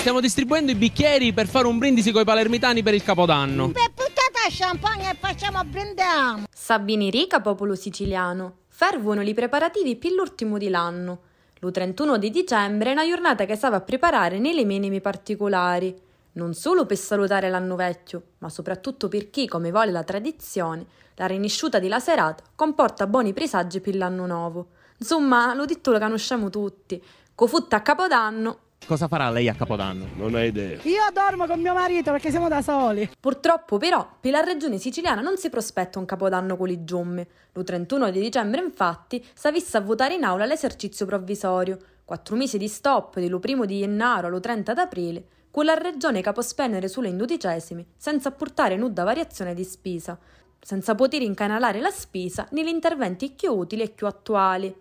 Stiamo 0.00 0.20
distribuendo 0.20 0.72
i 0.72 0.76
bicchieri 0.76 1.34
per 1.34 1.46
fare 1.46 1.66
un 1.66 1.76
brindisi 1.76 2.10
coi 2.10 2.24
palermitani 2.24 2.82
per 2.82 2.94
il 2.94 3.02
Capodanno. 3.02 3.68
Per 3.68 3.92
puttata 3.92 4.48
champagne 4.48 5.10
e 5.10 5.14
facciamo 5.20 5.62
brindiamo. 5.62 6.46
Sabini 6.50 7.10
rica, 7.10 7.42
popolo 7.42 7.74
siciliano. 7.74 8.60
Fervono 8.68 9.20
i 9.20 9.34
preparativi 9.34 9.96
per 9.96 10.12
l'ultimo 10.12 10.56
di 10.56 10.70
l'anno. 10.70 11.20
Lo 11.58 11.70
31 11.70 12.16
di 12.16 12.30
dicembre 12.30 12.88
è 12.88 12.92
una 12.92 13.06
giornata 13.06 13.44
che 13.44 13.56
stava 13.56 13.76
a 13.76 13.80
preparare 13.82 14.38
nelle 14.38 14.64
minimi 14.64 15.02
particolari. 15.02 15.94
Non 16.32 16.54
solo 16.54 16.86
per 16.86 16.96
salutare 16.96 17.50
l'anno 17.50 17.76
vecchio, 17.76 18.22
ma 18.38 18.48
soprattutto 18.48 19.08
per 19.08 19.28
chi, 19.28 19.46
come 19.46 19.70
vuole 19.70 19.90
la 19.90 20.02
tradizione, 20.02 20.86
la 21.16 21.26
rinisciuta 21.26 21.78
di 21.78 21.88
la 21.88 22.00
serata 22.00 22.42
comporta 22.54 23.06
buoni 23.06 23.34
presagi 23.34 23.80
per 23.80 23.96
l'anno 23.96 24.24
nuovo. 24.24 24.68
Insomma, 24.96 25.52
lo 25.52 25.66
detto 25.66 25.90
lo 25.90 25.98
conosciamo 25.98 26.48
tutti. 26.48 27.04
Cofutta 27.34 27.76
a 27.76 27.82
Capodanno 27.82 28.60
Cosa 28.90 29.06
farà 29.06 29.30
lei 29.30 29.48
a 29.48 29.54
Capodanno? 29.54 30.04
Non 30.16 30.34
hai 30.34 30.48
idea. 30.48 30.80
Io 30.82 31.02
dormo 31.12 31.46
con 31.46 31.60
mio 31.60 31.72
marito 31.74 32.10
perché 32.10 32.30
siamo 32.30 32.48
da 32.48 32.60
soli. 32.60 33.08
Purtroppo 33.20 33.78
però 33.78 34.16
per 34.18 34.32
la 34.32 34.40
regione 34.40 34.78
siciliana 34.78 35.20
non 35.20 35.38
si 35.38 35.48
prospetta 35.48 36.00
un 36.00 36.04
capodanno 36.04 36.56
con 36.56 36.66
le 36.66 36.82
giumme. 36.82 37.28
Lo 37.52 37.62
31 37.62 38.10
di 38.10 38.18
dicembre 38.18 38.60
infatti 38.60 39.24
si 39.32 39.50
visse 39.52 39.76
a 39.76 39.80
votare 39.80 40.14
in 40.14 40.24
aula 40.24 40.44
l'esercizio 40.44 41.06
provvisorio. 41.06 41.78
Quattro 42.04 42.34
mesi 42.34 42.58
di 42.58 42.66
stop 42.66 43.20
dallo 43.20 43.38
primo 43.38 43.64
di 43.64 43.78
gennaio 43.78 44.26
allo 44.26 44.40
30 44.40 44.74
d'aprile, 44.74 45.24
con 45.52 45.66
la 45.66 45.74
regione 45.74 46.20
capospennere 46.20 46.88
sulle 46.88 47.10
indodicesimi 47.10 47.86
senza 47.96 48.30
apportare 48.30 48.74
nuda 48.74 49.04
variazione 49.04 49.54
di 49.54 49.62
spesa, 49.62 50.18
senza 50.60 50.96
poter 50.96 51.22
incanalare 51.22 51.78
la 51.78 51.90
spesa 51.90 52.48
negli 52.50 52.66
interventi 52.66 53.30
più 53.30 53.52
utili 53.52 53.82
e 53.82 53.90
più 53.90 54.08
attuali. 54.08 54.74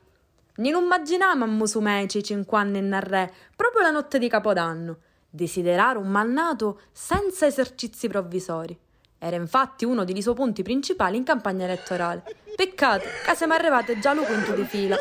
Non 0.60 0.84
immaginavamo 0.84 1.66
su 1.66 1.80
meci 1.80 2.22
cinque 2.22 2.58
anni 2.58 2.80
in 2.80 3.00
re, 3.00 3.32
proprio 3.56 3.82
la 3.82 3.92
notte 3.92 4.20
di 4.20 4.28
Capodanno, 4.28 4.98
desiderare 5.30 5.98
un 5.98 6.10
malnato 6.10 6.82
senza 6.92 7.46
esercizi 7.46 8.10
provvisori. 8.10 8.78
Era 9.18 9.38
infatti 9.38 9.86
uno 9.86 10.04
dei 10.04 10.22
suoi 10.22 10.36
punti 10.36 10.62
principali 10.62 11.16
in 11.16 11.24
campagna 11.24 11.64
elettorale. 11.64 12.24
Peccato 12.58 13.06
che 13.26 13.36
siamo 13.36 13.54
arrivati 13.54 14.02
già 14.02 14.10
al 14.10 14.18
quinto 14.18 14.52
di 14.52 14.66
fila. 14.66 14.98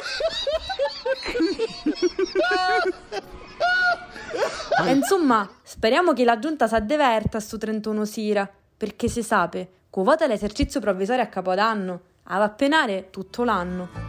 E 4.86 4.92
insomma, 4.92 5.48
speriamo 5.64 6.12
che 6.12 6.24
la 6.24 6.38
giunta 6.38 6.68
si 6.68 6.74
addeverta 6.76 7.40
sto 7.40 7.58
31 7.58 8.04
sera, 8.04 8.48
perché 8.76 9.08
si 9.08 9.24
sape, 9.24 9.70
con 9.90 10.04
vota 10.04 10.28
l'esercizio 10.28 10.78
provvisorio 10.78 11.24
a 11.24 11.26
Capodanno, 11.26 12.00
a 12.24 12.38
va 12.38 12.48
penare 12.48 13.10
tutto 13.10 13.42
l'anno. 13.42 14.07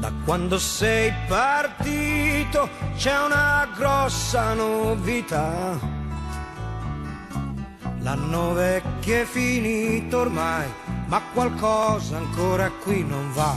Da 0.00 0.10
quando 0.24 0.58
sei 0.58 1.12
partito 1.28 2.70
c'è 2.96 3.22
una 3.22 3.68
grossa 3.76 4.54
novità. 4.54 5.78
L'anno 7.98 8.54
vecchio 8.54 9.20
è 9.20 9.24
finito 9.26 10.20
ormai, 10.20 10.66
ma 11.04 11.20
qualcosa 11.34 12.16
ancora 12.16 12.70
qui 12.82 13.04
non 13.04 13.30
va. 13.34 13.54